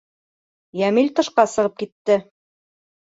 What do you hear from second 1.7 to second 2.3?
китте.